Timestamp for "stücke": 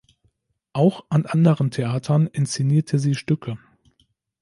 3.13-3.59